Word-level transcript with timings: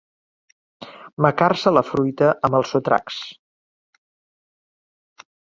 Macar-se 1.25 1.73
la 1.73 1.83
fruita 1.89 2.31
amb 2.49 2.57
els 2.61 2.73
sotracs. 2.77 3.21